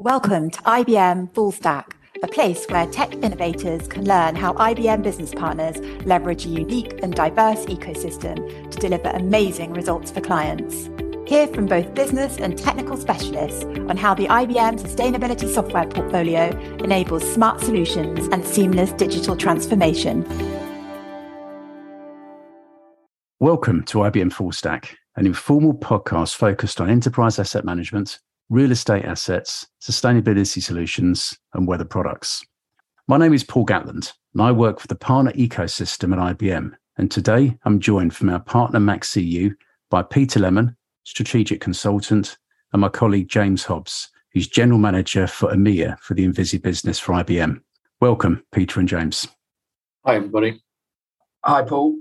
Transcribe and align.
Welcome 0.00 0.50
to 0.50 0.62
IBM 0.62 1.34
Full 1.34 1.50
Stack, 1.50 1.96
a 2.22 2.28
place 2.28 2.64
where 2.66 2.86
tech 2.86 3.12
innovators 3.14 3.88
can 3.88 4.04
learn 4.04 4.36
how 4.36 4.52
IBM 4.52 5.02
business 5.02 5.34
partners 5.34 5.76
leverage 6.06 6.46
a 6.46 6.50
unique 6.50 7.02
and 7.02 7.12
diverse 7.12 7.66
ecosystem 7.66 8.70
to 8.70 8.78
deliver 8.78 9.08
amazing 9.08 9.72
results 9.72 10.12
for 10.12 10.20
clients. 10.20 10.88
Hear 11.28 11.48
from 11.48 11.66
both 11.66 11.96
business 11.96 12.36
and 12.36 12.56
technical 12.56 12.96
specialists 12.96 13.64
on 13.64 13.96
how 13.96 14.14
the 14.14 14.28
IBM 14.28 14.78
sustainability 14.80 15.52
software 15.52 15.88
portfolio 15.88 16.56
enables 16.76 17.28
smart 17.28 17.60
solutions 17.60 18.28
and 18.28 18.44
seamless 18.44 18.92
digital 18.92 19.34
transformation. 19.34 20.22
Welcome 23.40 23.82
to 23.86 23.98
IBM 23.98 24.32
Full 24.32 24.52
Stack, 24.52 24.96
an 25.16 25.26
informal 25.26 25.74
podcast 25.74 26.36
focused 26.36 26.80
on 26.80 26.88
enterprise 26.88 27.40
asset 27.40 27.64
management 27.64 28.20
real 28.50 28.70
estate 28.70 29.04
assets, 29.04 29.66
sustainability 29.80 30.62
solutions, 30.62 31.38
and 31.52 31.66
weather 31.66 31.84
products. 31.84 32.44
My 33.06 33.18
name 33.18 33.34
is 33.34 33.44
Paul 33.44 33.66
Gatland, 33.66 34.12
and 34.32 34.42
I 34.42 34.52
work 34.52 34.80
for 34.80 34.86
the 34.86 34.94
partner 34.94 35.32
ecosystem 35.32 36.12
at 36.12 36.38
IBM. 36.38 36.72
And 36.96 37.10
today 37.10 37.56
I'm 37.64 37.78
joined 37.78 38.14
from 38.14 38.30
our 38.30 38.40
partner 38.40 38.80
MaxCU 38.80 39.54
by 39.90 40.02
Peter 40.02 40.40
Lemon, 40.40 40.74
strategic 41.04 41.60
consultant, 41.60 42.38
and 42.72 42.80
my 42.80 42.88
colleague 42.88 43.28
James 43.28 43.64
Hobbs, 43.64 44.10
who's 44.32 44.48
general 44.48 44.78
manager 44.78 45.26
for 45.26 45.52
EMEA 45.52 45.98
for 46.00 46.14
the 46.14 46.26
Envizi 46.26 46.60
business 46.60 46.98
for 46.98 47.12
IBM. 47.12 47.60
Welcome, 48.00 48.42
Peter 48.52 48.80
and 48.80 48.88
James. 48.88 49.28
Hi, 50.06 50.16
everybody. 50.16 50.62
Hi, 51.44 51.62
Paul. 51.62 51.96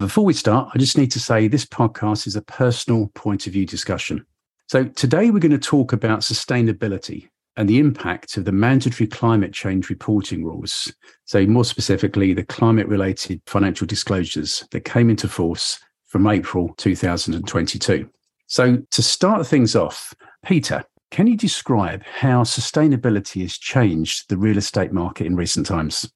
Before 0.00 0.24
we 0.24 0.34
start, 0.34 0.70
I 0.74 0.78
just 0.78 0.98
need 0.98 1.10
to 1.12 1.20
say 1.20 1.46
this 1.46 1.64
podcast 1.64 2.26
is 2.26 2.36
a 2.36 2.42
personal 2.42 3.08
point 3.14 3.46
of 3.46 3.52
view 3.52 3.64
discussion. 3.64 4.26
So, 4.68 4.84
today 4.84 5.30
we're 5.30 5.38
going 5.38 5.52
to 5.52 5.58
talk 5.58 5.92
about 5.92 6.20
sustainability 6.20 7.28
and 7.56 7.68
the 7.68 7.78
impact 7.78 8.36
of 8.36 8.44
the 8.44 8.52
mandatory 8.52 9.06
climate 9.06 9.52
change 9.52 9.88
reporting 9.88 10.44
rules. 10.44 10.92
So, 11.24 11.46
more 11.46 11.64
specifically, 11.64 12.34
the 12.34 12.44
climate 12.44 12.88
related 12.88 13.40
financial 13.46 13.86
disclosures 13.86 14.66
that 14.72 14.84
came 14.84 15.08
into 15.08 15.28
force 15.28 15.78
from 16.06 16.26
April 16.26 16.74
2022. 16.78 18.10
So, 18.48 18.78
to 18.90 19.02
start 19.02 19.46
things 19.46 19.76
off, 19.76 20.12
Peter, 20.44 20.82
can 21.12 21.28
you 21.28 21.36
describe 21.36 22.02
how 22.04 22.42
sustainability 22.42 23.42
has 23.42 23.56
changed 23.56 24.28
the 24.28 24.36
real 24.36 24.58
estate 24.58 24.90
market 24.90 25.28
in 25.28 25.36
recent 25.36 25.66
times? 25.66 26.10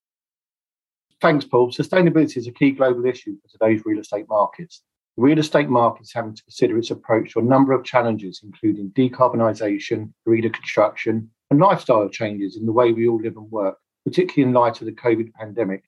Thanks, 1.21 1.45
Paul. 1.45 1.71
Sustainability 1.71 2.39
is 2.39 2.49
a 2.49 2.53
key 2.53 2.73
global 2.73 3.07
issue 3.07 3.37
for 3.43 3.49
today's 3.49 3.83
real 3.85 4.01
estate 4.01 4.27
markets. 4.29 4.83
Real 5.21 5.39
estate 5.39 5.69
market 5.69 6.05
is 6.05 6.15
having 6.15 6.35
to 6.35 6.43
consider 6.45 6.79
its 6.79 6.91
approach 6.91 7.35
to 7.35 7.41
a 7.41 7.43
number 7.43 7.75
of 7.75 7.85
challenges, 7.85 8.41
including 8.43 8.89
decarbonisation, 8.93 10.11
greener 10.25 10.49
construction, 10.49 11.31
and 11.51 11.61
lifestyle 11.61 12.09
changes 12.09 12.57
in 12.57 12.65
the 12.65 12.73
way 12.73 12.91
we 12.91 13.07
all 13.07 13.21
live 13.21 13.37
and 13.37 13.51
work, 13.51 13.77
particularly 14.07 14.49
in 14.49 14.55
light 14.55 14.81
of 14.81 14.87
the 14.87 14.93
COVID 14.93 15.31
pandemic. 15.35 15.85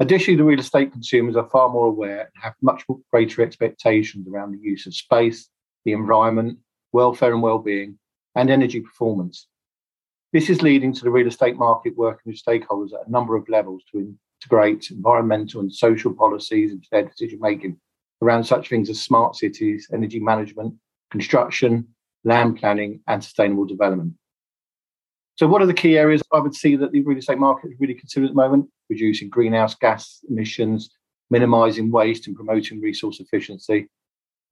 Additionally, 0.00 0.38
the 0.38 0.44
real 0.44 0.58
estate 0.58 0.90
consumers 0.90 1.36
are 1.36 1.50
far 1.50 1.68
more 1.68 1.88
aware 1.88 2.20
and 2.20 2.42
have 2.42 2.54
much 2.62 2.82
greater 3.12 3.42
expectations 3.42 4.26
around 4.26 4.52
the 4.52 4.66
use 4.66 4.86
of 4.86 4.94
space, 4.94 5.50
the 5.84 5.92
environment, 5.92 6.58
welfare 6.92 7.34
and 7.34 7.42
well-being, 7.42 7.98
and 8.36 8.48
energy 8.48 8.80
performance. 8.80 9.48
This 10.32 10.48
is 10.48 10.62
leading 10.62 10.94
to 10.94 11.04
the 11.04 11.10
real 11.10 11.26
estate 11.26 11.56
market 11.56 11.94
working 11.94 12.22
with 12.24 12.42
stakeholders 12.42 12.94
at 12.94 13.06
a 13.06 13.10
number 13.10 13.36
of 13.36 13.46
levels 13.50 13.82
to 13.92 14.16
integrate 14.42 14.90
environmental 14.90 15.60
and 15.60 15.70
social 15.70 16.14
policies 16.14 16.72
into 16.72 16.88
their 16.90 17.04
decision 17.04 17.38
making 17.38 17.76
around 18.22 18.44
such 18.44 18.68
things 18.68 18.88
as 18.88 19.02
smart 19.02 19.36
cities, 19.36 19.88
energy 19.92 20.20
management, 20.20 20.74
construction, 21.10 21.88
land 22.24 22.56
planning, 22.56 23.00
and 23.08 23.22
sustainable 23.22 23.66
development. 23.66 24.14
So, 25.36 25.48
what 25.48 25.60
are 25.60 25.66
the 25.66 25.74
key 25.74 25.98
areas 25.98 26.22
I 26.32 26.38
would 26.38 26.54
see 26.54 26.76
that 26.76 26.92
the 26.92 27.02
real 27.02 27.18
estate 27.18 27.38
market 27.38 27.72
is 27.72 27.80
really 27.80 27.94
considering 27.94 28.30
at 28.30 28.34
the 28.34 28.42
moment? 28.42 28.68
Reducing 28.88 29.28
greenhouse 29.28 29.74
gas 29.74 30.20
emissions, 30.28 30.90
minimizing 31.30 31.90
waste, 31.90 32.26
and 32.26 32.36
promoting 32.36 32.80
resource 32.80 33.18
efficiency. 33.18 33.88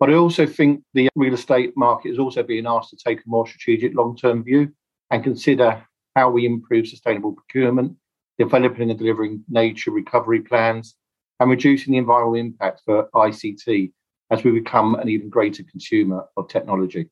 But 0.01 0.11
I 0.11 0.15
also 0.15 0.47
think 0.47 0.83
the 0.95 1.09
real 1.15 1.35
estate 1.35 1.75
market 1.77 2.11
is 2.11 2.19
also 2.19 2.43
being 2.43 2.67
asked 2.67 2.91
to 2.91 2.97
take 2.97 3.19
a 3.19 3.29
more 3.29 3.47
strategic 3.47 3.95
long 3.95 4.17
term 4.17 4.43
view 4.43 4.73
and 5.11 5.23
consider 5.23 5.85
how 6.17 6.31
we 6.31 6.47
improve 6.47 6.89
sustainable 6.89 7.33
procurement, 7.35 7.97
developing 8.39 8.91
and 8.91 8.99
delivering 8.99 9.45
nature 9.49 9.91
recovery 9.91 10.41
plans, 10.41 10.97
and 11.41 11.51
reducing 11.51 11.93
the 11.93 11.99
environmental 11.99 12.35
impact 12.35 12.83
for 12.85 13.09
ICT 13.15 13.93
as 14.31 14.45
we 14.45 14.53
become 14.53 14.95
an 14.95 15.09
even 15.09 15.29
greater 15.29 15.65
consumer 15.65 16.25
of 16.37 16.49
technology. 16.49 17.09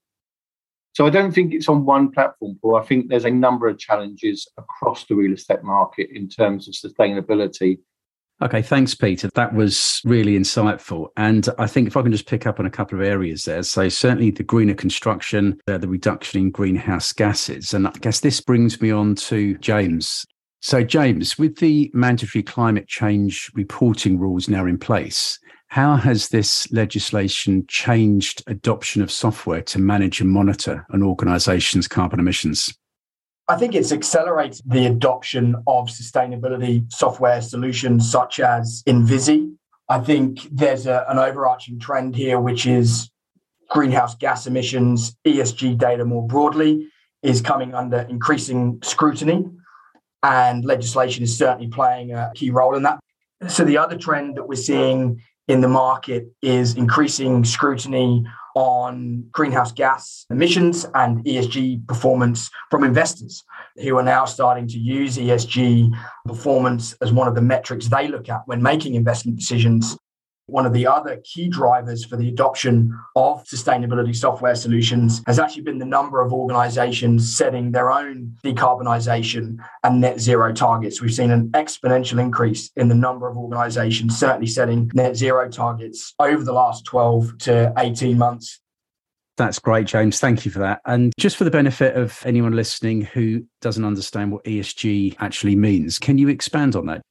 So 0.95 1.07
I 1.07 1.11
don't 1.11 1.33
think 1.33 1.53
it's 1.53 1.69
on 1.69 1.85
one 1.85 2.11
platform, 2.11 2.59
Paul. 2.61 2.77
I 2.77 2.83
think 2.83 3.09
there's 3.09 3.25
a 3.25 3.31
number 3.31 3.69
of 3.69 3.79
challenges 3.79 4.49
across 4.57 5.05
the 5.07 5.15
real 5.15 5.33
estate 5.33 5.63
market 5.63 6.11
in 6.13 6.29
terms 6.29 6.69
of 6.69 6.75
sustainability. 6.75 7.79
Okay, 8.41 8.63
thanks, 8.63 8.95
Peter. 8.95 9.29
That 9.35 9.55
was 9.55 10.01
really 10.05 10.39
insightful. 10.39 11.09
And 11.17 11.49
I 11.59 11.67
think 11.67 11.89
if 11.89 11.97
I 11.97 12.03
can 12.03 12.13
just 12.13 12.27
pick 12.27 12.47
up 12.47 12.61
on 12.61 12.67
a 12.67 12.71
couple 12.71 12.99
of 12.99 13.05
areas 13.05 13.45
there. 13.45 13.65
So, 13.65 13.89
certainly 13.89 14.31
the 14.31 14.45
greener 14.45 14.75
construction, 14.75 15.61
uh, 15.67 15.79
the 15.79 15.89
reduction 15.89 16.41
in 16.41 16.51
greenhouse 16.53 17.13
gases. 17.13 17.75
And 17.75 17.89
I 17.89 17.93
guess 18.01 18.21
this 18.21 18.41
brings 18.41 18.81
me 18.81 18.93
on 18.93 19.17
to 19.17 19.59
James. 19.59 20.25
So, 20.61 20.83
James, 20.83 21.39
with 21.39 21.59
the 21.59 21.91
mandatory 21.95 22.43
climate 22.43 22.89
change 22.89 23.51
reporting 23.55 24.19
rules 24.19 24.49
now 24.49 24.67
in 24.67 24.77
place, 24.77 25.39
how 25.69 25.97
has 25.97 26.29
this 26.29 26.71
legislation 26.73 27.65
changed 27.69 28.43
adoption 28.47 29.01
of 29.01 29.13
software 29.13 29.63
to 29.63 29.79
manage 29.79 30.21
and 30.21 30.31
monitor 30.31 30.85
an 30.91 31.03
organization's 31.03 31.87
carbon 31.87 32.19
emissions? 32.19 32.75
I 33.47 33.57
think 33.57 33.75
it's 33.75 33.93
accelerated 33.93 34.63
the 34.67 34.87
adoption 34.87 35.55
of 35.67 35.87
sustainability 35.87 36.91
software 36.93 37.41
solutions 37.41 38.11
such 38.11 38.41
as 38.41 38.83
Envizi. 38.87 39.55
I 39.89 40.01
think 40.01 40.49
there's 40.51 40.87
a, 40.87 41.05
an 41.09 41.19
overarching 41.19 41.79
trend 41.79 42.17
here, 42.17 42.41
which 42.41 42.67
is 42.67 43.11
greenhouse 43.71 44.17
gas 44.17 44.47
emissions, 44.47 45.17
ESG 45.25 45.79
data 45.79 46.05
more 46.05 46.27
broadly, 46.27 46.89
is 47.23 47.41
coming 47.41 47.75
under 47.75 48.01
increasing 48.01 48.81
scrutiny 48.83 49.45
and 50.23 50.65
legislation 50.65 51.23
is 51.23 51.37
certainly 51.37 51.69
playing 51.69 52.13
a 52.13 52.33
key 52.35 52.51
role 52.51 52.77
in 52.77 52.83
that. 52.83 52.99
So, 53.49 53.65
the 53.65 53.79
other 53.79 53.97
trend 53.97 54.37
that 54.37 54.49
we're 54.49 54.57
seeing 54.57 55.23
in 55.47 55.61
the 55.61 55.69
market 55.69 56.27
is 56.43 56.75
increasing 56.75 57.45
scrutiny 57.45 58.25
on 58.55 59.25
greenhouse 59.31 59.71
gas 59.71 60.27
emissions 60.31 60.85
and 60.95 61.25
ESG 61.25 61.87
performance 61.87 62.51
from 62.71 62.83
investors 62.83 63.45
who 63.77 63.97
are 63.97 64.03
now 64.03 64.25
starting 64.25 64.67
to 64.67 64.79
use 64.79 65.17
ESG 65.17 65.93
performance 66.27 66.95
as 67.01 67.13
one 67.13 67.29
of 67.29 67.35
the 67.35 67.41
metrics 67.41 67.89
they 67.89 68.09
look 68.09 68.29
at 68.29 68.43
when 68.47 68.61
making 68.61 68.95
investment 68.95 69.39
decisions 69.39 69.97
one 70.49 70.65
of 70.65 70.73
the 70.73 70.87
other 70.87 71.21
key 71.25 71.47
drivers 71.49 72.05
for 72.05 72.17
the 72.17 72.29
adoption 72.29 72.99
of 73.15 73.45
sustainability 73.45 74.17
software 74.17 74.55
solutions 74.55 75.23
has 75.27 75.39
actually 75.39 75.63
been 75.63 75.79
the 75.79 75.85
number 75.85 76.21
of 76.23 76.33
organizations 76.33 77.37
setting 77.37 77.71
their 77.73 77.91
own 77.91 78.35
decarbonisation 78.43 79.59
and 79.85 80.01
net 80.01 80.19
zero 80.19 80.53
targets. 80.53 81.03
We've 81.03 81.15
seen 81.15 81.31
an 81.31 81.51
exponential 81.51 82.19
increase 82.19 82.71
in 82.77 82.89
the 82.89 82.95
number 82.95 83.29
of 83.29 83.37
organizations 83.37 84.19
certainly 84.19 84.47
setting 84.47 84.91
net 84.95 85.17
zero 85.17 85.51
targets 85.51 86.15
over 86.19 86.43
the 86.43 86.53
last 86.53 86.85
12 86.87 87.39
to 87.41 87.73
18 87.77 88.17
months. 88.17 88.61
That's 89.37 89.59
great, 89.61 89.87
James. 89.87 90.19
Thank 90.19 90.45
you 90.45 90.51
for 90.51 90.59
that. 90.61 90.81
And 90.85 91.13
just 91.19 91.37
for 91.37 91.45
the 91.45 91.51
benefit 91.51 91.95
of 91.95 92.21
anyone 92.25 92.57
listening 92.57 93.03
who 93.03 93.45
doesn't 93.61 93.85
understand 93.85 94.33
what 94.33 94.45
ESG 94.45 95.15
actually 95.21 95.55
means, 95.55 95.99
can 95.99 96.19
you 96.19 96.29
expand 96.29 96.75
on 96.75 96.87
that? 96.87 97.03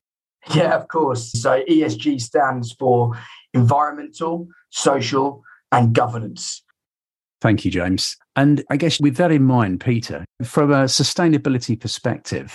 Yeah, 0.53 0.75
of 0.75 0.87
course. 0.87 1.31
So 1.31 1.63
ESG 1.69 2.21
stands 2.21 2.71
for 2.73 3.17
environmental, 3.53 4.47
social, 4.69 5.43
and 5.71 5.93
governance. 5.93 6.63
Thank 7.41 7.65
you, 7.65 7.71
James. 7.71 8.17
And 8.35 8.63
I 8.69 8.77
guess 8.77 8.99
with 8.99 9.17
that 9.17 9.31
in 9.31 9.43
mind, 9.43 9.79
Peter, 9.79 10.25
from 10.43 10.71
a 10.71 10.85
sustainability 10.85 11.79
perspective, 11.79 12.53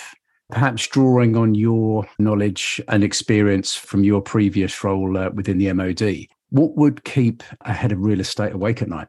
perhaps 0.51 0.87
drawing 0.87 1.37
on 1.37 1.55
your 1.55 2.07
knowledge 2.19 2.81
and 2.89 3.05
experience 3.05 3.75
from 3.75 4.05
your 4.05 4.21
previous 4.21 4.83
role 4.83 5.17
uh, 5.17 5.31
within 5.31 5.59
the 5.59 5.73
MOD, 5.73 6.27
what 6.51 6.77
would 6.77 7.05
keep 7.05 7.43
a 7.63 7.73
head 7.73 7.93
of 7.93 8.01
real 8.01 8.21
estate 8.21 8.53
awake 8.53 8.83
at 8.83 8.89
night? 8.89 9.09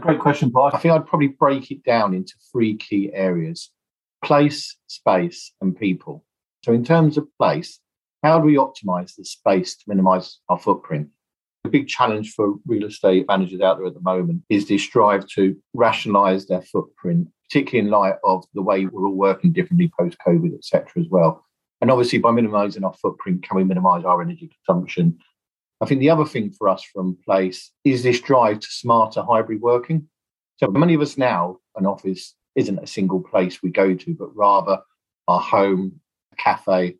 Great 0.00 0.20
question, 0.20 0.50
Bob. 0.50 0.74
I 0.74 0.78
think 0.78 0.92
I'd 0.92 1.06
probably 1.06 1.28
break 1.28 1.70
it 1.70 1.82
down 1.84 2.14
into 2.14 2.34
three 2.52 2.76
key 2.76 3.10
areas 3.12 3.70
place, 4.24 4.76
space, 4.86 5.52
and 5.60 5.76
people. 5.76 6.24
So, 6.64 6.72
in 6.72 6.84
terms 6.84 7.18
of 7.18 7.26
place, 7.38 7.78
how 8.24 8.38
do 8.38 8.46
we 8.46 8.56
optimize 8.56 9.14
the 9.14 9.24
space 9.24 9.76
to 9.76 9.84
minimize 9.86 10.38
our 10.48 10.58
footprint? 10.58 11.08
The 11.62 11.68
big 11.68 11.88
challenge 11.88 12.32
for 12.32 12.54
real 12.66 12.86
estate 12.86 13.26
managers 13.28 13.60
out 13.60 13.76
there 13.76 13.86
at 13.86 13.92
the 13.92 14.00
moment 14.00 14.42
is 14.48 14.66
this 14.66 14.88
drive 14.88 15.26
to 15.34 15.54
rationalize 15.74 16.46
their 16.46 16.62
footprint, 16.62 17.28
particularly 17.46 17.86
in 17.86 17.92
light 17.92 18.14
of 18.24 18.44
the 18.54 18.62
way 18.62 18.86
we're 18.86 19.06
all 19.06 19.14
working 19.14 19.52
differently 19.52 19.92
post 19.98 20.16
COVID, 20.26 20.54
etc. 20.54 20.88
as 20.96 21.06
well. 21.10 21.44
And 21.82 21.90
obviously, 21.90 22.18
by 22.18 22.30
minimizing 22.30 22.82
our 22.82 22.94
footprint, 22.94 23.42
can 23.42 23.58
we 23.58 23.64
minimize 23.64 24.06
our 24.06 24.22
energy 24.22 24.50
consumption? 24.66 25.18
I 25.82 25.86
think 25.86 26.00
the 26.00 26.08
other 26.08 26.24
thing 26.24 26.50
for 26.50 26.70
us 26.70 26.82
from 26.82 27.18
place 27.26 27.72
is 27.84 28.02
this 28.02 28.20
drive 28.20 28.60
to 28.60 28.68
smarter 28.70 29.22
hybrid 29.22 29.60
working. 29.60 30.08
So 30.56 30.72
for 30.72 30.78
many 30.78 30.94
of 30.94 31.02
us 31.02 31.18
now, 31.18 31.58
an 31.76 31.84
office 31.84 32.34
isn't 32.56 32.78
a 32.78 32.86
single 32.86 33.20
place 33.20 33.62
we 33.62 33.68
go 33.68 33.94
to, 33.94 34.14
but 34.14 34.34
rather 34.34 34.78
our 35.28 35.40
home, 35.40 36.00
a 36.32 36.36
cafe, 36.36 36.96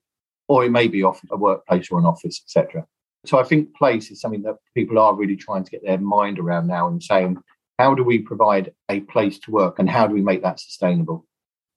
or 0.49 0.65
it 0.65 0.71
may 0.71 0.89
be 0.89 1.03
off 1.03 1.21
a 1.31 1.37
workplace 1.37 1.91
or 1.91 1.99
an 1.99 2.07
office, 2.07 2.41
etc. 2.45 2.87
So 3.25 3.39
I 3.39 3.45
think 3.45 3.75
place 3.75 4.11
is 4.11 4.21
something 4.21 4.43
that 4.43 4.57
people 4.75 4.99
are 4.99 5.15
really 5.15 5.37
trying 5.37 5.65
to 5.65 5.71
get 5.71 5.85
their 5.85 5.99
mind 5.99 6.39
around 6.39 6.67
now 6.67 6.89
and 6.89 7.03
saying, 7.03 7.39
how 7.79 7.95
do 7.95 8.05
we 8.05 8.19
provide 8.19 8.73
a 8.89 9.01
place 9.01 9.39
to 9.41 9.51
work 9.51 9.79
and 9.79 9.89
how 9.89 10.07
do 10.07 10.15
we 10.15 10.23
make 10.23 10.43
that 10.43 10.61
sustainable? 10.61 11.27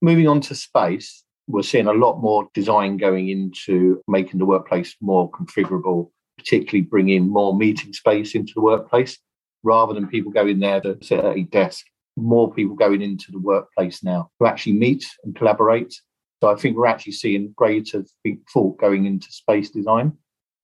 Moving 0.02 0.28
on 0.28 0.42
to 0.42 0.56
space, 0.56 1.24
we're 1.48 1.64
seeing 1.64 1.88
a 1.88 1.94
lot 1.94 2.22
more 2.22 2.50
design 2.54 2.98
going 2.98 3.30
into 3.30 4.02
making 4.08 4.40
the 4.40 4.46
workplace 4.46 4.96
more 5.02 5.31
configurable, 5.31 6.12
particularly 6.38 6.81
bringing 6.81 7.30
more 7.30 7.56
meeting 7.56 7.94
space 7.94 8.36
into 8.36 8.54
the 8.54 8.62
workplace 8.62 9.18
rather 9.64 9.94
than 9.94 10.08
people 10.08 10.31
going 10.31 10.60
there 10.60 10.81
to 10.81 10.98
sit 11.02 11.19
at 11.19 11.38
a 11.38 11.44
desk. 11.44 11.86
More 12.16 12.52
people 12.52 12.75
going 12.75 13.02
into 13.02 13.31
the 13.31 13.40
workplace 13.40 14.04
now 14.04 14.30
to 14.42 14.48
actually 14.48 14.74
meet 14.74 15.06
and 15.24 15.36
collaborate. 15.36 16.00
So 16.42 16.51
I 16.51 16.56
think 16.56 16.78
we're 16.78 16.88
actually 16.88 17.13
seeing 17.13 17.54
greater 17.56 18.06
thought 18.54 18.80
going 18.80 19.06
into 19.06 19.31
space 19.31 19.72
design. 19.72 20.13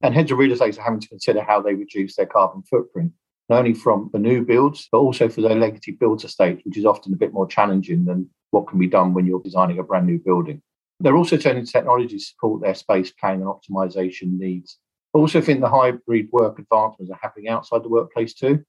And 0.01 0.13
heads 0.13 0.31
of 0.31 0.37
real 0.37 0.51
estate 0.51 0.77
are 0.77 0.83
having 0.83 0.99
to 0.99 1.07
consider 1.07 1.41
how 1.41 1.61
they 1.61 1.73
reduce 1.73 2.15
their 2.15 2.25
carbon 2.25 2.61
footprint, 2.63 3.11
not 3.49 3.59
only 3.59 3.73
from 3.73 4.09
the 4.11 4.19
new 4.19 4.43
builds, 4.43 4.87
but 4.91 4.99
also 4.99 5.29
for 5.29 5.41
their 5.41 5.55
legacy 5.55 5.91
build 5.91 6.23
estates, 6.23 6.61
which 6.65 6.77
is 6.77 6.85
often 6.85 7.13
a 7.13 7.17
bit 7.17 7.33
more 7.33 7.47
challenging 7.47 8.05
than 8.05 8.29
what 8.51 8.67
can 8.67 8.79
be 8.79 8.87
done 8.87 9.13
when 9.13 9.25
you're 9.25 9.41
designing 9.41 9.79
a 9.79 9.83
brand 9.83 10.05
new 10.05 10.19
building. 10.19 10.61
They're 10.99 11.17
also 11.17 11.37
turning 11.37 11.65
to 11.65 11.71
technology 11.71 12.17
to 12.17 12.19
support 12.19 12.61
their 12.61 12.75
space 12.75 13.11
planning 13.11 13.41
and 13.41 13.49
optimization 13.49 14.37
needs. 14.37 14.77
I 15.15 15.19
also 15.19 15.41
think 15.41 15.61
the 15.61 15.69
hybrid 15.69 16.29
work 16.31 16.59
advancements 16.59 17.11
are 17.11 17.19
happening 17.21 17.49
outside 17.49 17.83
the 17.83 17.89
workplace 17.89 18.33
too. 18.33 18.63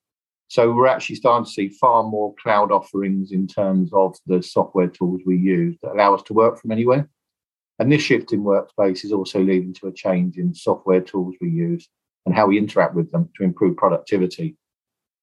So 0.48 0.72
we're 0.72 0.86
actually 0.86 1.16
starting 1.16 1.44
to 1.44 1.50
see 1.50 1.68
far 1.68 2.02
more 2.04 2.34
cloud 2.40 2.70
offerings 2.70 3.32
in 3.32 3.46
terms 3.46 3.90
of 3.92 4.16
the 4.26 4.42
software 4.42 4.88
tools 4.88 5.22
we 5.26 5.36
use 5.36 5.76
that 5.82 5.92
allow 5.92 6.14
us 6.14 6.22
to 6.24 6.34
work 6.34 6.60
from 6.60 6.70
anywhere. 6.70 7.08
And 7.78 7.90
this 7.90 8.02
shift 8.02 8.32
in 8.32 8.44
workspace 8.44 9.04
is 9.04 9.12
also 9.12 9.40
leading 9.40 9.74
to 9.74 9.88
a 9.88 9.92
change 9.92 10.36
in 10.36 10.54
software 10.54 11.00
tools 11.00 11.34
we 11.40 11.50
use 11.50 11.88
and 12.24 12.34
how 12.34 12.46
we 12.46 12.58
interact 12.58 12.94
with 12.94 13.10
them 13.10 13.30
to 13.36 13.44
improve 13.44 13.76
productivity. 13.76 14.56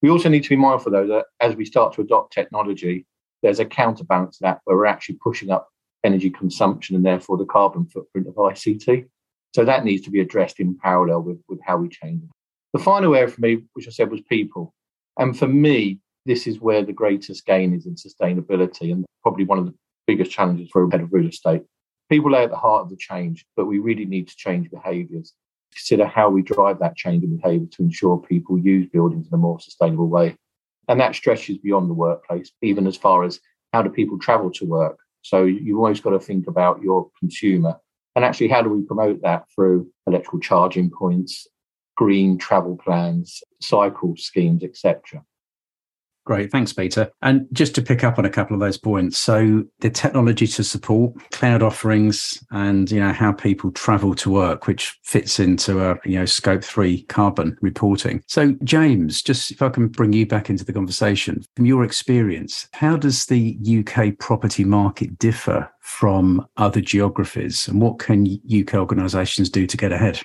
We 0.01 0.09
also 0.09 0.29
need 0.29 0.43
to 0.43 0.49
be 0.49 0.55
mindful, 0.55 0.91
though, 0.91 1.07
that 1.07 1.25
as 1.39 1.55
we 1.55 1.65
start 1.65 1.93
to 1.93 2.01
adopt 2.01 2.33
technology, 2.33 3.05
there's 3.41 3.59
a 3.59 3.65
counterbalance 3.65 4.37
to 4.37 4.43
that 4.43 4.59
where 4.65 4.75
we're 4.75 4.85
actually 4.85 5.17
pushing 5.23 5.49
up 5.49 5.69
energy 6.03 6.29
consumption 6.29 6.95
and 6.95 7.05
therefore 7.05 7.37
the 7.37 7.45
carbon 7.45 7.85
footprint 7.85 8.27
of 8.27 8.35
ICT. 8.35 9.07
So 9.55 9.65
that 9.65 9.85
needs 9.85 10.03
to 10.03 10.11
be 10.11 10.19
addressed 10.19 10.59
in 10.59 10.77
parallel 10.77 11.21
with, 11.21 11.39
with 11.47 11.59
how 11.65 11.77
we 11.77 11.89
change. 11.89 12.23
The 12.73 12.79
final 12.79 13.15
area 13.15 13.27
for 13.27 13.41
me, 13.41 13.63
which 13.73 13.87
I 13.87 13.91
said 13.91 14.09
was 14.09 14.21
people. 14.21 14.73
And 15.21 15.37
for 15.37 15.47
me, 15.47 15.99
this 16.25 16.47
is 16.47 16.59
where 16.59 16.83
the 16.83 16.93
greatest 16.93 17.45
gain 17.45 17.75
is 17.75 17.85
in 17.85 17.93
sustainability 17.93 18.91
and 18.91 19.05
probably 19.21 19.45
one 19.45 19.59
of 19.59 19.67
the 19.67 19.75
biggest 20.07 20.31
challenges 20.31 20.67
for 20.71 20.83
a 20.83 20.89
head 20.89 21.01
of 21.01 21.13
real 21.13 21.27
estate. 21.27 21.61
People 22.09 22.35
are 22.35 22.41
at 22.41 22.49
the 22.49 22.57
heart 22.57 22.81
of 22.81 22.89
the 22.89 22.97
change, 22.97 23.45
but 23.55 23.67
we 23.67 23.77
really 23.77 24.05
need 24.05 24.27
to 24.29 24.35
change 24.35 24.71
behaviours. 24.71 25.33
Consider 25.73 26.07
how 26.07 26.31
we 26.31 26.41
drive 26.41 26.79
that 26.79 26.95
change 26.95 27.23
in 27.23 27.37
behaviour 27.37 27.67
to 27.67 27.83
ensure 27.83 28.17
people 28.17 28.57
use 28.57 28.89
buildings 28.91 29.27
in 29.27 29.33
a 29.35 29.37
more 29.37 29.59
sustainable 29.59 30.07
way. 30.07 30.35
And 30.87 30.99
that 30.99 31.13
stretches 31.13 31.59
beyond 31.59 31.91
the 31.91 31.93
workplace, 31.93 32.51
even 32.63 32.87
as 32.87 32.97
far 32.97 33.23
as 33.23 33.39
how 33.73 33.83
do 33.83 33.91
people 33.91 34.17
travel 34.17 34.49
to 34.53 34.65
work? 34.65 34.97
So 35.21 35.43
you've 35.43 35.77
always 35.77 36.01
got 36.01 36.09
to 36.09 36.19
think 36.19 36.47
about 36.47 36.81
your 36.81 37.11
consumer. 37.19 37.79
And 38.15 38.25
actually, 38.25 38.47
how 38.47 38.63
do 38.63 38.69
we 38.69 38.81
promote 38.81 39.21
that 39.21 39.45
through 39.53 39.87
electrical 40.07 40.39
charging 40.39 40.89
points, 40.89 41.45
green 42.01 42.35
travel 42.35 42.75
plans, 42.83 43.43
cycle 43.59 44.15
schemes, 44.17 44.63
etc.? 44.63 45.23
Great, 46.25 46.51
thanks, 46.51 46.73
Peter. 46.73 47.11
And 47.21 47.47
just 47.53 47.75
to 47.75 47.81
pick 47.83 48.03
up 48.03 48.17
on 48.17 48.25
a 48.25 48.29
couple 48.29 48.55
of 48.55 48.59
those 48.59 48.77
points, 48.77 49.19
so 49.19 49.63
the 49.81 49.91
technology 49.91 50.47
to 50.47 50.63
support 50.63 51.13
cloud 51.29 51.61
offerings 51.61 52.43
and 52.49 52.89
you 52.89 52.99
know 52.99 53.13
how 53.13 53.31
people 53.31 53.69
travel 53.71 54.15
to 54.15 54.31
work, 54.31 54.65
which 54.65 54.97
fits 55.03 55.39
into 55.39 55.79
a 55.79 55.99
you 56.03 56.17
know 56.17 56.25
scope 56.25 56.63
three 56.63 57.03
carbon 57.03 57.55
reporting. 57.61 58.23
So, 58.25 58.55
James, 58.63 59.21
just 59.21 59.51
if 59.51 59.61
I 59.61 59.69
can 59.69 59.87
bring 59.87 60.13
you 60.13 60.25
back 60.25 60.49
into 60.49 60.65
the 60.65 60.73
conversation 60.73 61.43
from 61.55 61.67
your 61.67 61.83
experience, 61.83 62.67
how 62.73 62.97
does 62.97 63.27
the 63.27 63.59
UK 63.63 64.17
property 64.17 64.63
market 64.63 65.19
differ 65.19 65.71
from 65.81 66.47
other 66.57 66.81
geographies, 66.81 67.67
and 67.67 67.79
what 67.79 67.99
can 67.99 68.25
UK 68.51 68.73
organisations 68.73 69.51
do 69.51 69.67
to 69.67 69.77
get 69.77 69.91
ahead? 69.91 70.21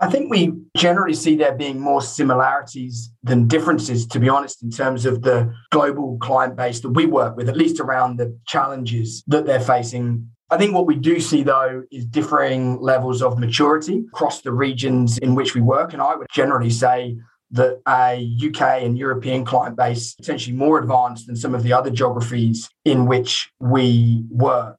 I 0.00 0.10
think 0.10 0.30
we 0.30 0.52
generally 0.76 1.14
see 1.14 1.36
there 1.36 1.54
being 1.54 1.80
more 1.80 2.02
similarities 2.02 3.10
than 3.22 3.46
differences, 3.46 4.06
to 4.08 4.18
be 4.18 4.28
honest, 4.28 4.62
in 4.62 4.70
terms 4.70 5.06
of 5.06 5.22
the 5.22 5.54
global 5.70 6.18
client 6.18 6.56
base 6.56 6.80
that 6.80 6.90
we 6.90 7.06
work 7.06 7.36
with, 7.36 7.48
at 7.48 7.56
least 7.56 7.78
around 7.78 8.18
the 8.18 8.36
challenges 8.46 9.22
that 9.28 9.46
they're 9.46 9.60
facing. 9.60 10.28
I 10.50 10.56
think 10.56 10.74
what 10.74 10.86
we 10.86 10.96
do 10.96 11.20
see, 11.20 11.44
though, 11.44 11.84
is 11.92 12.04
differing 12.06 12.80
levels 12.80 13.22
of 13.22 13.38
maturity 13.38 14.04
across 14.12 14.40
the 14.40 14.52
regions 14.52 15.18
in 15.18 15.36
which 15.36 15.54
we 15.54 15.60
work. 15.60 15.92
And 15.92 16.02
I 16.02 16.16
would 16.16 16.26
generally 16.32 16.70
say 16.70 17.16
that 17.52 17.80
a 17.86 18.36
UK 18.44 18.82
and 18.82 18.98
European 18.98 19.44
client 19.44 19.76
base 19.76 20.14
potentially 20.14 20.56
more 20.56 20.78
advanced 20.78 21.28
than 21.28 21.36
some 21.36 21.54
of 21.54 21.62
the 21.62 21.72
other 21.72 21.90
geographies 21.90 22.68
in 22.84 23.06
which 23.06 23.50
we 23.60 24.24
work. 24.28 24.78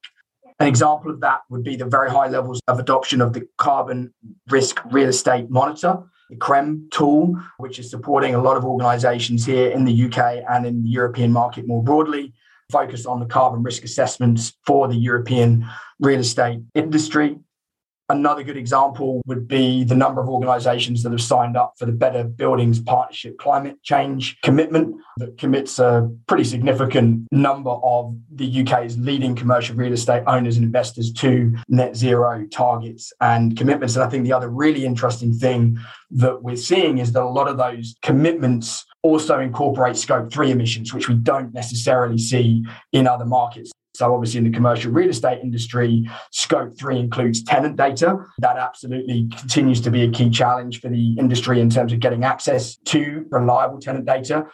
An 0.60 0.68
um, 0.68 0.69
example 0.69 1.12
of 1.12 1.19
that 1.19 1.42
would 1.50 1.63
be 1.63 1.75
the 1.75 1.86
very 1.86 2.10
high 2.10 2.28
levels 2.28 2.62
of 2.68 2.80
adoption 2.80 3.19
of 3.19 3.34
the 3.34 3.48
Carbon 3.57 4.13
Risk 4.50 4.80
Real 4.86 5.10
Estate 5.10 5.50
Monitor, 5.50 6.04
the 6.30 6.38
CRREM 6.38 6.90
tool, 6.92 7.36
which 7.57 7.78
is 7.78 7.90
supporting 7.90 8.36
a 8.36 8.42
lot 8.42 8.56
of 8.56 8.63
organizations 8.63 9.46
here 9.46 9.69
in 9.69 9.84
the 9.84 10.06
UK 10.06 10.44
and 10.50 10.66
in 10.66 10.84
the 10.84 10.90
European 10.90 11.31
market 11.31 11.68
more 11.68 11.84
broadly, 11.84 12.34
focused 12.72 13.06
on 13.06 13.19
the 13.19 13.25
carbon 13.25 13.63
risk 13.63 13.84
assessments 13.84 14.54
for 14.66 14.88
the 14.88 14.96
European 14.96 15.68
real 16.00 16.19
estate 16.19 16.62
industry. 16.74 17.38
Another 18.07 18.44
good 18.44 18.57
example 18.57 19.24
would 19.25 19.48
be 19.48 19.84
the 19.84 19.96
number 19.96 20.22
of 20.22 20.30
organizations 20.30 21.02
that 21.02 21.12
have 21.12 21.22
signed 21.22 21.57
up 21.57 21.74
for 21.80 21.88
the 21.88 21.92
Better 21.92 22.24
Buildings 22.24 22.80
Partnership 22.80 23.40
climate 23.40 23.81
change 23.81 24.40
commitment 24.44 24.96
that 25.18 25.40
commits 25.40 25.80
a 25.80 26.12
pretty 26.28 26.44
significant 26.44 27.28
number 27.31 27.72
of 27.72 28.16
the 28.31 28.62
UK's 28.62 28.96
leading 29.00 29.36
commercial 29.36 29.75
real 29.75 29.92
estate 29.92 30.22
owners 30.28 30.56
and 30.56 30.63
investors 30.63 31.12
to 31.13 31.56
net 31.68 31.96
zero 31.96 32.46
targets 32.52 33.12
and 33.22 33.57
commitments. 33.57 33.96
And 33.96 34.04
I 34.06 34.10
think 34.10 34.24
the 34.24 34.34
other 34.34 34.50
really 34.50 34.86
interesting 34.86 35.34
thing 35.34 35.80
that 36.12 36.44
we're 36.44 36.57
seeing 36.57 37.00
is 37.00 37.12
that 37.13 37.24
a 37.24 37.25
lot 37.25 37.48
of 37.48 37.57
those 37.57 37.96
commitments 38.04 38.86
also 39.02 39.40
incorporate 39.40 39.98
scope 39.98 40.31
three 40.31 40.52
emissions, 40.52 40.94
which 40.94 41.10
we 41.10 41.16
don't 41.16 41.56
necessarily 41.56 42.19
see 42.19 42.63
in 42.92 43.07
other 43.07 43.25
markets. 43.25 43.72
So, 43.95 44.13
obviously, 44.13 44.39
in 44.39 44.44
the 44.44 44.51
commercial 44.51 44.92
real 44.92 45.09
estate 45.09 45.40
industry, 45.42 46.09
scope 46.31 46.78
three 46.78 46.99
includes 46.99 47.44
tenant 47.44 47.78
data. 47.78 48.18
That 48.40 48.57
absolutely 48.57 49.28
continues 49.37 49.81
to 49.81 49.92
be 49.92 50.04
a 50.04 50.11
key 50.11 50.30
challenge 50.30 50.81
for 50.81 50.90
the 50.90 51.16
industry 51.18 51.59
in 51.61 51.69
terms 51.69 51.94
of 51.94 51.99
getting 51.99 52.23
access 52.23 52.75
to 52.75 53.25
reliable 53.30 53.80
tenant 53.80 54.06
data. 54.06 54.47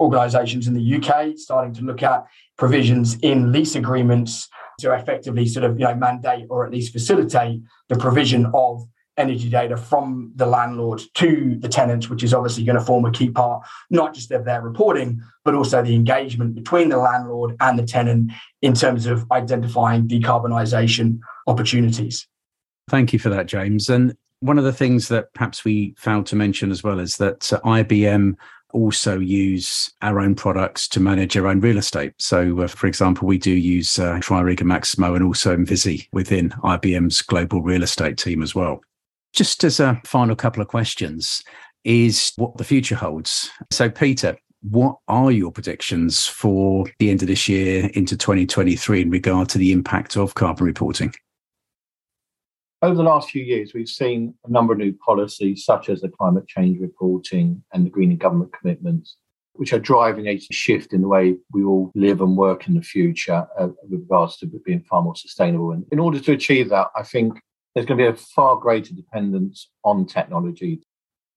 Organizations 0.00 0.66
in 0.66 0.74
the 0.74 0.96
UK 0.96 1.36
starting 1.36 1.74
to 1.74 1.82
look 1.82 2.02
at 2.02 2.24
provisions 2.56 3.18
in 3.20 3.52
lease 3.52 3.74
agreements 3.74 4.48
to 4.80 4.94
effectively 4.94 5.46
sort 5.46 5.64
of 5.64 5.78
you 5.78 5.84
know 5.86 5.94
mandate 5.94 6.46
or 6.48 6.64
at 6.64 6.72
least 6.72 6.92
facilitate 6.92 7.60
the 7.88 7.96
provision 7.96 8.50
of 8.54 8.82
energy 9.20 9.48
data 9.48 9.76
from 9.76 10.32
the 10.34 10.46
landlord 10.46 11.02
to 11.14 11.56
the 11.60 11.68
tenants, 11.68 12.08
which 12.08 12.24
is 12.24 12.34
obviously 12.34 12.64
going 12.64 12.78
to 12.78 12.84
form 12.84 13.04
a 13.04 13.12
key 13.12 13.30
part, 13.30 13.66
not 13.90 14.14
just 14.14 14.30
of 14.32 14.44
their 14.44 14.62
reporting, 14.62 15.22
but 15.44 15.54
also 15.54 15.82
the 15.82 15.94
engagement 15.94 16.54
between 16.54 16.88
the 16.88 16.96
landlord 16.96 17.56
and 17.60 17.78
the 17.78 17.84
tenant 17.84 18.32
in 18.62 18.74
terms 18.74 19.06
of 19.06 19.30
identifying 19.30 20.08
decarbonisation 20.08 21.20
opportunities. 21.46 22.26
Thank 22.88 23.12
you 23.12 23.18
for 23.18 23.28
that, 23.28 23.46
James. 23.46 23.88
And 23.88 24.16
one 24.40 24.58
of 24.58 24.64
the 24.64 24.72
things 24.72 25.08
that 25.08 25.32
perhaps 25.34 25.64
we 25.64 25.94
failed 25.98 26.26
to 26.26 26.36
mention 26.36 26.70
as 26.70 26.82
well 26.82 26.98
is 26.98 27.18
that 27.18 27.40
IBM 27.40 28.36
also 28.72 29.18
use 29.18 29.92
our 30.02 30.20
own 30.20 30.34
products 30.34 30.88
to 30.88 31.00
manage 31.00 31.36
our 31.36 31.46
own 31.46 31.60
real 31.60 31.78
estate. 31.78 32.12
So, 32.18 32.60
uh, 32.60 32.66
for 32.68 32.86
example, 32.86 33.26
we 33.26 33.38
do 33.38 33.50
use 33.50 33.98
uh, 33.98 34.14
TRIRIGA 34.20 34.62
Maximo 34.62 35.14
and 35.14 35.24
also 35.24 35.56
Envizi 35.56 36.08
within 36.12 36.50
IBM's 36.62 37.22
global 37.22 37.62
real 37.62 37.82
estate 37.82 38.18
team 38.18 38.42
as 38.42 38.54
well. 38.54 38.80
Just 39.32 39.64
as 39.64 39.80
a 39.80 40.00
final 40.04 40.36
couple 40.36 40.60
of 40.60 40.68
questions, 40.68 41.42
is 41.84 42.32
what 42.36 42.56
the 42.56 42.64
future 42.64 42.94
holds. 42.94 43.50
So, 43.70 43.88
Peter, 43.88 44.36
what 44.62 44.96
are 45.08 45.30
your 45.30 45.50
predictions 45.50 46.26
for 46.26 46.86
the 46.98 47.10
end 47.10 47.22
of 47.22 47.28
this 47.28 47.48
year 47.48 47.90
into 47.94 48.16
2023 48.16 49.02
in 49.02 49.10
regard 49.10 49.48
to 49.50 49.58
the 49.58 49.72
impact 49.72 50.16
of 50.16 50.34
carbon 50.34 50.66
reporting? 50.66 51.14
Over 52.82 52.94
the 52.94 53.02
last 53.02 53.30
few 53.30 53.42
years, 53.42 53.72
we've 53.74 53.88
seen 53.88 54.34
a 54.46 54.50
number 54.50 54.72
of 54.72 54.78
new 54.78 54.94
policies, 54.94 55.64
such 55.64 55.88
as 55.88 56.00
the 56.00 56.08
climate 56.08 56.46
change 56.46 56.80
reporting 56.80 57.62
and 57.72 57.84
the 57.84 57.90
greening 57.90 58.16
government 58.16 58.52
commitments, 58.58 59.16
which 59.52 59.72
are 59.74 59.78
driving 59.78 60.26
a 60.26 60.38
shift 60.38 60.94
in 60.94 61.02
the 61.02 61.08
way 61.08 61.36
we 61.52 61.62
all 61.62 61.90
live 61.94 62.22
and 62.22 62.36
work 62.36 62.68
in 62.68 62.74
the 62.74 62.82
future 62.82 63.46
uh, 63.58 63.68
with 63.82 64.00
regards 64.00 64.38
to 64.38 64.46
being 64.64 64.82
far 64.82 65.02
more 65.02 65.16
sustainable. 65.16 65.72
And 65.72 65.84
in 65.92 65.98
order 65.98 66.20
to 66.20 66.32
achieve 66.32 66.70
that, 66.70 66.88
I 66.96 67.02
think 67.02 67.38
there's 67.74 67.86
going 67.86 67.98
to 67.98 68.04
be 68.04 68.08
a 68.08 68.16
far 68.16 68.56
greater 68.56 68.94
dependence 68.94 69.70
on 69.84 70.06
technology. 70.06 70.82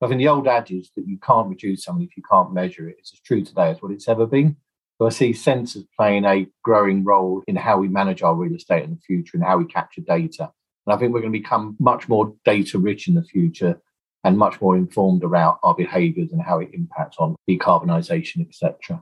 I 0.01 0.07
think 0.07 0.19
the 0.19 0.27
old 0.27 0.47
adage 0.47 0.91
that 0.95 1.07
you 1.07 1.17
can't 1.17 1.47
reduce 1.47 1.83
something 1.83 2.05
if 2.05 2.17
you 2.17 2.23
can't 2.29 2.53
measure 2.53 2.89
it 2.89 2.97
is 3.01 3.11
as 3.13 3.21
true 3.21 3.43
today 3.43 3.69
as 3.69 3.81
what 3.81 3.91
it's 3.91 4.09
ever 4.09 4.25
been. 4.25 4.57
So 4.97 5.07
I 5.07 5.09
see 5.09 5.31
sensors 5.31 5.85
playing 5.97 6.25
a 6.25 6.47
growing 6.63 7.03
role 7.03 7.41
in 7.47 7.55
how 7.55 7.77
we 7.77 7.87
manage 7.87 8.21
our 8.21 8.35
real 8.35 8.55
estate 8.55 8.83
in 8.83 8.91
the 8.91 9.01
future 9.01 9.37
and 9.37 9.45
how 9.45 9.57
we 9.57 9.65
capture 9.65 10.01
data. 10.01 10.51
And 10.85 10.93
I 10.93 10.97
think 10.97 11.13
we're 11.13 11.21
going 11.21 11.33
to 11.33 11.39
become 11.39 11.77
much 11.79 12.09
more 12.09 12.33
data 12.45 12.77
rich 12.77 13.07
in 13.07 13.15
the 13.15 13.23
future 13.23 13.81
and 14.23 14.37
much 14.37 14.61
more 14.61 14.75
informed 14.75 15.23
about 15.23 15.59
our 15.63 15.75
behaviours 15.75 16.31
and 16.31 16.41
how 16.41 16.59
it 16.59 16.69
impacts 16.73 17.17
on 17.19 17.35
decarbonisation, 17.49 18.47
etc. 18.47 19.01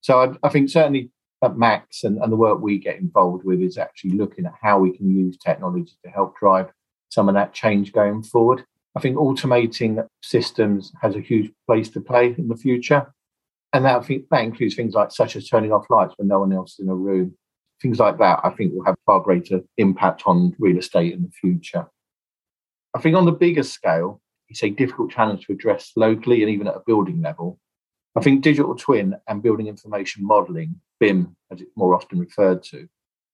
So 0.00 0.20
I, 0.20 0.46
I, 0.46 0.48
think 0.48 0.70
certainly 0.70 1.10
at 1.42 1.56
Max 1.56 2.04
and, 2.04 2.18
and 2.18 2.32
the 2.32 2.36
work 2.36 2.60
we 2.60 2.78
get 2.78 2.98
involved 2.98 3.44
with 3.44 3.60
is 3.60 3.78
actually 3.78 4.12
looking 4.12 4.46
at 4.46 4.54
how 4.60 4.78
we 4.78 4.96
can 4.96 5.10
use 5.10 5.36
technology 5.36 5.92
to 6.04 6.10
help 6.10 6.38
drive 6.38 6.68
some 7.08 7.28
of 7.28 7.34
that 7.34 7.52
change 7.52 7.92
going 7.92 8.22
forward. 8.22 8.64
I 8.96 9.00
think 9.00 9.16
automating 9.16 10.06
systems 10.22 10.92
has 11.02 11.14
a 11.14 11.20
huge 11.20 11.52
place 11.66 11.90
to 11.90 12.00
play 12.00 12.34
in 12.38 12.48
the 12.48 12.56
future. 12.56 13.12
And 13.72 13.84
that, 13.84 13.96
I 13.96 14.02
think 14.02 14.24
that 14.30 14.44
includes 14.44 14.74
things 14.74 14.94
like 14.94 15.10
such 15.10 15.36
as 15.36 15.48
turning 15.48 15.72
off 15.72 15.90
lights 15.90 16.14
when 16.16 16.28
no 16.28 16.40
one 16.40 16.52
else 16.52 16.74
is 16.74 16.80
in 16.80 16.88
a 16.88 16.94
room. 16.94 17.36
Things 17.82 17.98
like 17.98 18.16
that, 18.18 18.40
I 18.42 18.50
think, 18.50 18.72
will 18.72 18.86
have 18.86 18.96
far 19.04 19.20
greater 19.20 19.60
impact 19.76 20.22
on 20.24 20.56
real 20.58 20.78
estate 20.78 21.12
in 21.12 21.22
the 21.22 21.30
future. 21.30 21.86
I 22.94 23.00
think 23.00 23.14
on 23.14 23.26
the 23.26 23.32
bigger 23.32 23.62
scale, 23.62 24.22
it's 24.48 24.62
a 24.62 24.70
difficult 24.70 25.10
challenge 25.10 25.46
to 25.46 25.52
address 25.52 25.92
locally 25.96 26.42
and 26.42 26.50
even 26.50 26.66
at 26.66 26.76
a 26.76 26.82
building 26.86 27.20
level. 27.20 27.58
I 28.16 28.22
think 28.22 28.42
digital 28.42 28.74
twin 28.74 29.14
and 29.28 29.42
building 29.42 29.66
information 29.66 30.24
modelling, 30.24 30.80
BIM, 31.00 31.36
as 31.50 31.60
it's 31.60 31.76
more 31.76 31.94
often 31.94 32.18
referred 32.18 32.62
to, 32.64 32.88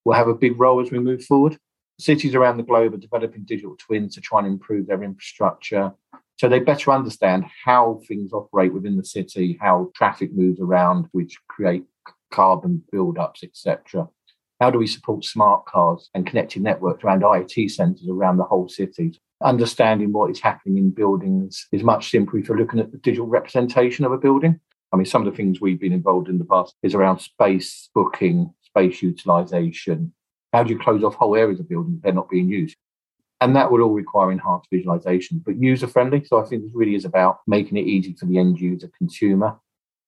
will 0.05 0.15
have 0.15 0.29
a 0.29 0.35
big 0.35 0.59
role 0.59 0.81
as 0.81 0.91
we 0.91 0.99
move 0.99 1.25
forward. 1.25 1.59
Cities 1.99 2.35
around 2.35 2.57
the 2.57 2.63
globe 2.63 2.95
are 2.95 2.99
developing 2.99 3.45
digital 3.45 3.77
twins 3.79 4.15
to 4.15 4.21
try 4.21 4.41
and 4.41 4.49
improve 4.49 4.87
their 4.87 5.03
infrastructure. 5.03 5.93
So 6.39 6.49
they 6.49 6.59
better 6.59 6.91
understand 6.91 7.45
how 7.65 8.01
things 8.09 8.33
operate 8.33 8.75
within 8.75 8.97
the 8.97 9.05
city, 9.05 9.59
how 9.61 9.91
traffic 9.95 10.33
moves 10.33 10.61
around, 10.61 11.07
which 11.13 11.37
create 11.49 11.85
carbon 12.33 12.83
build-ups, 12.91 13.45
etc. 13.45 14.09
How 14.61 14.71
do 14.71 14.79
we 14.79 14.87
support 14.87 15.25
smart 15.25 15.67
cars 15.67 16.11
and 16.15 16.27
connected 16.27 16.63
networks 16.63 17.05
around 17.05 17.23
IoT 17.23 17.71
centres 17.71 18.09
around 18.09 18.39
the 18.39 18.45
whole 18.45 18.69
city? 18.69 19.21
Understanding 19.43 20.13
what 20.13 20.31
is 20.31 20.41
happening 20.41 20.79
in 20.79 20.91
buildings 20.91 21.67
is 21.73 21.83
much 21.83 22.11
simpler 22.11 22.39
if 22.39 22.49
you're 22.49 22.59
looking 22.59 22.81
at 22.81 22.91
the 22.91 22.99
digital 22.99 23.27
representation 23.27 24.05
of 24.05 24.13
a 24.13 24.19
building. 24.19 24.59
I 24.93 24.97
mean, 24.97 25.07
some 25.07 25.27
of 25.27 25.33
the 25.33 25.37
things 25.37 25.61
we've 25.61 25.81
been 25.81 25.93
involved 25.93 26.29
in 26.29 26.39
the 26.39 26.45
past 26.45 26.75
is 26.83 26.95
around 26.95 27.21
space 27.21 27.89
booking, 27.95 28.53
space 28.61 29.03
utilisation, 29.03 30.13
how 30.53 30.63
do 30.63 30.73
you 30.73 30.79
close 30.79 31.03
off 31.03 31.15
whole 31.15 31.35
areas 31.35 31.61
of 31.61 31.69
buildings 31.69 32.01
they're 32.03 32.13
not 32.13 32.29
being 32.29 32.49
used? 32.49 32.77
And 33.41 33.57
that 33.57 33.73
would 33.73 33.81
all 33.81 33.91
require 33.91 34.31
enhanced 34.31 34.69
visualization, 34.71 35.43
but 35.45 35.61
user 35.61 35.89
friendly. 35.89 36.23
So 36.25 36.41
I 36.41 36.45
think 36.45 36.63
this 36.63 36.75
really 36.75 36.95
is 36.95 37.05
about 37.05 37.41
making 37.47 37.79
it 37.79 37.87
easy 37.87 38.15
for 38.15 38.27
the 38.27 38.39
end 38.39 38.61
user 38.61 38.91
consumer. 38.97 39.59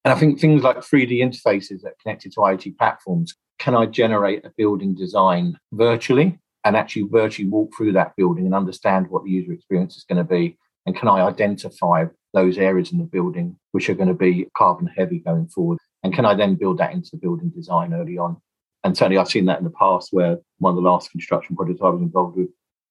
And 0.05 0.13
I 0.13 0.19
think 0.19 0.39
things 0.39 0.63
like 0.63 0.77
3D 0.77 1.19
interfaces 1.19 1.81
that 1.81 1.89
are 1.89 1.97
connected 2.03 2.33
to 2.33 2.41
IoT 2.41 2.77
platforms 2.77 3.35
can 3.59 3.75
I 3.75 3.87
generate 3.87 4.45
a 4.45 4.53
building 4.57 4.95
design 4.95 5.59
virtually 5.73 6.39
and 6.65 6.77
actually 6.77 7.09
virtually 7.11 7.49
walk 7.49 7.73
through 7.77 7.93
that 7.93 8.15
building 8.17 8.47
and 8.47 8.55
understand 8.55 9.09
what 9.09 9.25
the 9.25 9.31
user 9.31 9.53
experience 9.53 9.97
is 9.97 10.05
going 10.05 10.19
to 10.19 10.25
be? 10.25 10.59
And 10.87 10.95
can 10.95 11.09
I 11.09 11.27
identify 11.27 12.07
those 12.35 12.59
areas 12.59 12.93
in 12.93 12.99
the 12.99 13.05
building 13.05 13.57
which 13.73 13.89
are 13.89 13.95
going 13.95 14.09
to 14.09 14.15
be 14.15 14.47
carbon 14.57 14.87
heavy 14.87 15.21
going 15.21 15.47
forward? 15.47 15.79
And 16.03 16.13
can 16.13 16.27
I 16.27 16.35
then 16.35 16.57
build 16.57 16.79
that 16.79 16.93
into 16.93 17.11
the 17.13 17.17
building 17.17 17.49
design 17.49 17.95
early 17.95 18.19
on? 18.19 18.37
And 18.85 18.97
certainly 18.97 19.19
I've 19.19 19.29
seen 19.29 19.47
that 19.47 19.59
in 19.59 19.65
the 19.65 19.71
past 19.71 20.09
where 20.13 20.39
one 20.59 20.71
of 20.71 20.77
the 20.77 20.89
last 20.89 21.11
construction 21.11 21.57
projects 21.57 21.81
I 21.83 21.89
was 21.89 22.03
involved 22.03 22.37
with, 22.37 22.49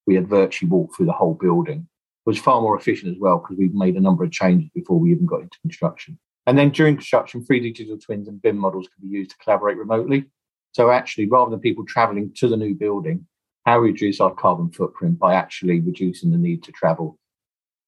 we 0.08 0.16
had 0.16 0.28
virtually 0.28 0.70
walked 0.70 0.96
through 0.96 1.06
the 1.06 1.12
whole 1.12 1.36
building. 1.36 1.88
It 2.26 2.30
was 2.30 2.40
far 2.40 2.62
more 2.62 2.78
efficient 2.78 3.14
as 3.14 3.20
well 3.20 3.38
because 3.38 3.58
we've 3.58 3.74
made 3.74 3.96
a 3.96 4.02
number 4.02 4.24
of 4.24 4.32
changes 4.32 4.70
before 4.74 5.00
we 5.00 5.12
even 5.12 5.28
got 5.28 5.42
into 5.42 5.60
construction. 5.62 6.18
And 6.48 6.58
then 6.58 6.72
during 6.72 6.96
construction, 6.96 7.46
3D 7.46 7.76
digital 7.76 8.00
twins 8.00 8.28
and 8.28 8.42
BIM 8.42 8.58
models 8.58 8.88
can 8.88 9.08
be 9.08 9.16
used 9.16 9.32
to 9.32 9.38
collaborate 9.38 9.78
remotely. 9.78 10.26
So 10.72 10.90
actually, 10.90 11.28
rather 11.28 11.52
than 11.52 11.60
people 11.60 11.86
traveling 11.86 12.32
to 12.38 12.48
the 12.48 12.58
new 12.58 12.74
building, 12.74 13.28
how 13.66 13.80
we 13.80 13.92
reduce 13.92 14.20
our 14.20 14.34
carbon 14.34 14.72
footprint 14.72 15.20
by 15.20 15.36
actually 15.36 15.80
reducing 15.80 16.32
the 16.32 16.38
need 16.38 16.64
to 16.64 16.72
travel. 16.72 17.18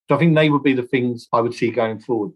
So 0.07 0.15
I 0.15 0.19
think 0.19 0.35
they 0.35 0.49
would 0.49 0.63
be 0.63 0.73
the 0.73 0.83
things 0.83 1.27
I 1.33 1.41
would 1.41 1.53
see 1.53 1.71
going 1.71 1.99
forward 1.99 2.33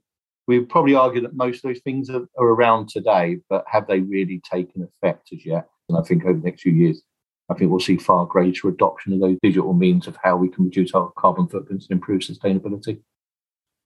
we 0.50 0.58
would 0.58 0.68
probably 0.68 0.96
argue 0.96 1.22
that 1.22 1.36
most 1.36 1.58
of 1.58 1.70
those 1.70 1.82
things 1.82 2.10
are, 2.10 2.28
are 2.40 2.48
around 2.48 2.90
today, 2.90 3.38
but 3.52 3.64
have 3.68 3.86
they 3.86 4.00
really 4.00 4.42
taken 4.52 4.82
effect 4.82 5.30
as 5.32 5.46
yet? 5.46 5.68
And 5.88 5.96
I 5.96 6.02
think 6.02 6.26
over 6.26 6.40
the 6.40 6.44
next 6.44 6.64
few 6.64 6.74
years, 6.74 7.04
I 7.52 7.54
think 7.54 7.70
we'll 7.70 7.80
see 7.80 7.98
far 7.98 8.26
greater 8.26 8.68
adoption 8.68 9.14
of 9.14 9.20
those 9.20 9.38
digital 9.44 9.74
means 9.74 10.08
of 10.08 10.18
how 10.24 10.38
we 10.38 10.50
can 10.50 10.66
reduce 10.66 10.96
our 10.96 11.12
carbon 11.20 11.48
footprints 11.48 11.86
and 11.86 11.98
improve 11.98 12.22
sustainability. 12.22 13.00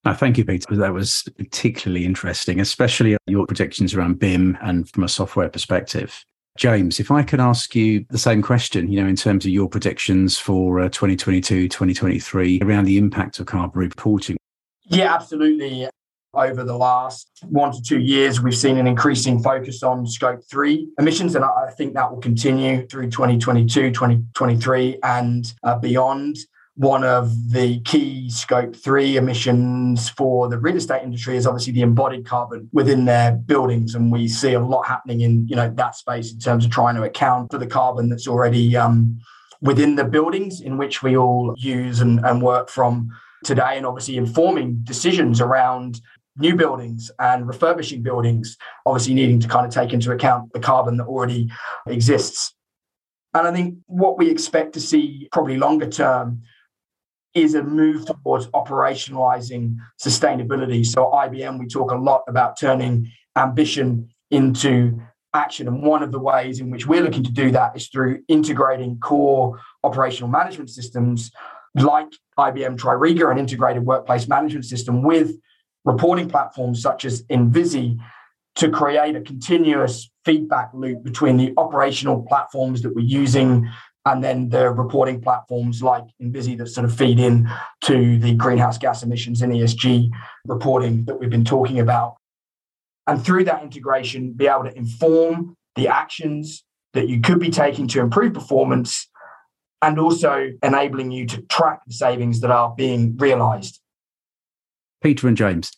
Uh, 0.05 0.13
thank 0.13 0.37
you, 0.37 0.45
Peter. 0.45 0.73
That 0.73 0.93
was 0.93 1.27
particularly 1.37 2.05
interesting, 2.05 2.61
especially 2.61 3.17
your 3.27 3.45
predictions 3.45 3.93
around 3.93 4.19
BIM 4.19 4.57
and 4.61 4.89
from 4.89 5.03
a 5.03 5.09
software 5.09 5.49
perspective. 5.49 6.23
James, 6.57 6.99
if 6.99 7.09
I 7.09 7.23
could 7.23 7.39
ask 7.39 7.75
you 7.75 8.05
the 8.09 8.17
same 8.17 8.41
question, 8.41 8.91
you 8.91 9.01
know, 9.01 9.07
in 9.07 9.15
terms 9.15 9.43
of 9.45 9.51
your 9.51 9.67
predictions 9.67 10.37
for 10.37 10.79
uh, 10.79 10.89
2022, 10.89 11.67
2023 11.67 12.59
around 12.61 12.85
the 12.85 12.97
impact 12.97 13.39
of 13.39 13.47
carbon 13.47 13.79
reporting. 13.79 14.37
Yeah, 14.85 15.13
absolutely 15.13 15.87
over 16.33 16.63
the 16.63 16.75
last 16.75 17.29
one 17.43 17.71
to 17.71 17.81
two 17.81 17.99
years, 17.99 18.41
we've 18.41 18.57
seen 18.57 18.77
an 18.77 18.87
increasing 18.87 19.41
focus 19.41 19.83
on 19.83 20.07
scope 20.07 20.41
three 20.49 20.89
emissions. 20.97 21.35
And 21.35 21.45
I 21.45 21.69
think 21.77 21.93
that 21.93 22.11
will 22.11 22.19
continue 22.19 22.87
through 22.87 23.11
2022, 23.11 23.91
2023, 23.91 24.99
and 25.03 25.53
uh, 25.63 25.77
beyond. 25.77 26.37
One 26.75 27.03
of 27.03 27.51
the 27.51 27.79
key 27.81 28.31
scope 28.31 28.75
three 28.75 29.15
emissions 29.15 30.09
for 30.09 30.49
the 30.49 30.57
real 30.57 30.75
estate 30.75 31.03
industry 31.03 31.37
is 31.37 31.45
obviously 31.45 31.73
the 31.73 31.81
embodied 31.81 32.25
carbon 32.25 32.67
within 32.71 33.05
their 33.05 33.33
buildings. 33.33 33.93
And 33.93 34.11
we 34.11 34.27
see 34.27 34.53
a 34.53 34.59
lot 34.59 34.87
happening 34.87 35.21
in 35.21 35.47
you 35.47 35.55
know 35.55 35.71
that 35.75 35.95
space 35.95 36.33
in 36.33 36.39
terms 36.39 36.65
of 36.65 36.71
trying 36.71 36.95
to 36.95 37.03
account 37.03 37.51
for 37.51 37.59
the 37.59 37.67
carbon 37.67 38.09
that's 38.09 38.27
already 38.27 38.75
um, 38.75 39.19
within 39.61 39.95
the 39.95 40.03
buildings 40.03 40.61
in 40.61 40.77
which 40.77 41.03
we 41.03 41.15
all 41.15 41.53
use 41.57 42.01
and, 42.01 42.19
and 42.25 42.41
work 42.41 42.69
from 42.69 43.09
today 43.43 43.77
and 43.77 43.85
obviously 43.85 44.17
informing 44.17 44.79
decisions 44.83 45.39
around 45.39 46.01
new 46.37 46.55
buildings 46.55 47.11
and 47.19 47.47
refurbishing 47.47 48.01
buildings, 48.01 48.57
obviously 48.85 49.13
needing 49.13 49.39
to 49.39 49.47
kind 49.47 49.65
of 49.65 49.73
take 49.73 49.93
into 49.93 50.11
account 50.11 50.51
the 50.53 50.59
carbon 50.59 50.97
that 50.97 51.05
already 51.05 51.49
exists. 51.87 52.55
And 53.33 53.47
I 53.47 53.51
think 53.51 53.75
what 53.85 54.17
we 54.17 54.29
expect 54.29 54.73
to 54.73 54.79
see 54.79 55.27
probably 55.31 55.57
longer 55.57 55.87
term 55.87 56.41
is 57.33 57.55
a 57.55 57.63
move 57.63 58.05
towards 58.05 58.47
operationalizing 58.47 59.75
sustainability. 60.01 60.85
So, 60.85 61.11
IBM, 61.11 61.59
we 61.59 61.67
talk 61.67 61.91
a 61.91 61.95
lot 61.95 62.23
about 62.27 62.59
turning 62.59 63.11
ambition 63.35 64.09
into 64.31 65.01
action. 65.33 65.67
And 65.67 65.81
one 65.81 66.03
of 66.03 66.11
the 66.11 66.19
ways 66.19 66.59
in 66.59 66.69
which 66.69 66.85
we're 66.85 67.01
looking 67.01 67.23
to 67.23 67.31
do 67.31 67.51
that 67.51 67.75
is 67.75 67.87
through 67.87 68.23
integrating 68.27 68.99
core 68.99 69.59
operational 69.83 70.29
management 70.29 70.69
systems 70.69 71.31
like 71.75 72.07
IBM 72.37 72.77
Tririga, 72.77 73.31
an 73.31 73.39
integrated 73.39 73.83
workplace 73.83 74.27
management 74.27 74.65
system, 74.65 75.01
with 75.01 75.35
reporting 75.85 76.29
platforms 76.29 76.81
such 76.81 77.05
as 77.05 77.23
Envizi 77.23 77.97
to 78.55 78.69
create 78.69 79.15
a 79.15 79.21
continuous 79.21 80.11
feedback 80.25 80.69
loop 80.73 81.03
between 81.03 81.37
the 81.37 81.53
operational 81.57 82.23
platforms 82.23 82.83
that 82.83 82.95
we're 82.95 83.01
using 83.01 83.67
and 84.05 84.23
then 84.23 84.49
the 84.49 84.69
reporting 84.69 85.21
platforms 85.21 85.81
like 85.81 86.03
Envizi 86.21 86.57
that 86.57 86.67
sort 86.67 86.85
of 86.85 86.95
feed 86.95 87.19
in 87.19 87.49
to 87.81 88.17
the 88.19 88.33
greenhouse 88.33 88.77
gas 88.77 89.03
emissions 89.03 89.41
and 89.41 89.53
ESG 89.53 90.09
reporting 90.45 91.05
that 91.05 91.19
we've 91.19 91.29
been 91.29 91.45
talking 91.45 91.79
about. 91.79 92.17
And 93.07 93.23
through 93.23 93.45
that 93.45 93.63
integration, 93.63 94.33
be 94.33 94.47
able 94.47 94.63
to 94.63 94.77
inform 94.77 95.55
the 95.75 95.87
actions 95.87 96.63
that 96.93 97.07
you 97.09 97.21
could 97.21 97.39
be 97.39 97.49
taking 97.49 97.87
to 97.89 98.01
improve 98.01 98.33
performance 98.33 99.09
and 99.81 99.99
also 99.99 100.51
enabling 100.61 101.11
you 101.11 101.25
to 101.27 101.41
track 101.43 101.81
the 101.87 101.93
savings 101.93 102.41
that 102.41 102.51
are 102.51 102.73
being 102.75 103.17
realized. 103.17 103.79
Peter 105.01 105.27
and 105.27 105.35
James, 105.35 105.71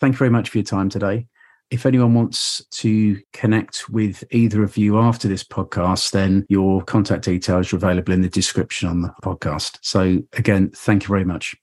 thank 0.00 0.14
you 0.14 0.18
very 0.18 0.30
much 0.30 0.48
for 0.48 0.58
your 0.58 0.64
time 0.64 0.88
today. 0.88 1.26
If 1.70 1.86
anyone 1.86 2.14
wants 2.14 2.64
to 2.72 3.20
connect 3.32 3.88
with 3.88 4.24
either 4.32 4.64
of 4.64 4.76
you 4.76 4.98
after 4.98 5.28
this 5.28 5.44
podcast, 5.44 6.10
then 6.10 6.44
your 6.48 6.82
contact 6.82 7.24
details 7.24 7.72
are 7.72 7.76
available 7.76 8.12
in 8.12 8.22
the 8.22 8.28
description 8.28 8.88
on 8.88 9.02
the 9.02 9.12
podcast. 9.22 9.78
So, 9.80 10.18
again, 10.32 10.70
thank 10.74 11.04
you 11.04 11.08
very 11.08 11.24
much. 11.24 11.54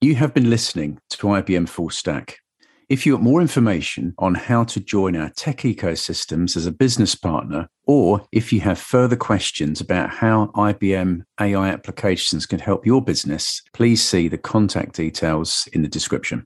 You 0.00 0.16
have 0.16 0.34
been 0.34 0.50
listening 0.50 0.98
to 1.10 1.28
IBM 1.28 1.68
Full 1.68 1.90
Stack. 1.90 2.40
If 2.88 3.06
you 3.06 3.12
want 3.12 3.22
more 3.22 3.40
information 3.40 4.14
on 4.18 4.34
how 4.34 4.64
to 4.64 4.80
join 4.80 5.14
our 5.14 5.30
tech 5.30 5.58
ecosystems 5.58 6.56
as 6.56 6.66
a 6.66 6.72
business 6.72 7.14
partner, 7.14 7.68
or 7.86 8.26
if 8.32 8.52
you 8.52 8.60
have 8.62 8.80
further 8.80 9.14
questions 9.14 9.80
about 9.80 10.10
how 10.10 10.46
IBM 10.56 11.22
AI 11.40 11.68
applications 11.68 12.46
can 12.46 12.58
help 12.58 12.84
your 12.84 13.00
business, 13.00 13.62
please 13.72 14.02
see 14.02 14.26
the 14.26 14.38
contact 14.38 14.96
details 14.96 15.68
in 15.72 15.82
the 15.82 15.88
description. 15.88 16.44